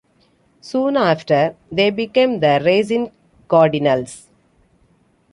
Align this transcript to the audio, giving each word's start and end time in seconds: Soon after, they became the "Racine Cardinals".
Soon 0.61 0.97
after, 0.97 1.55
they 1.71 1.91
became 1.91 2.39
the 2.39 2.59
"Racine 2.65 3.11
Cardinals". 3.47 4.27